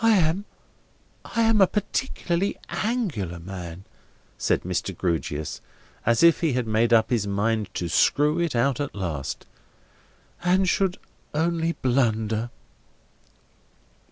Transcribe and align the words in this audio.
I 0.00 0.10
am—I 0.10 1.42
am 1.42 1.60
a 1.60 1.66
particularly 1.66 2.56
Angular 2.68 3.40
man," 3.40 3.82
said 4.38 4.62
Mr. 4.62 4.96
Grewgious, 4.96 5.60
as 6.06 6.22
if 6.22 6.40
he 6.40 6.52
had 6.52 6.68
made 6.68 6.92
up 6.92 7.10
his 7.10 7.26
mind 7.26 7.68
to 7.74 7.88
screw 7.88 8.38
it 8.38 8.54
out 8.54 8.78
at 8.78 8.94
last: 8.94 9.46
"and 10.44 10.68
should 10.68 10.98
only 11.34 11.72
blunder." 11.72 12.50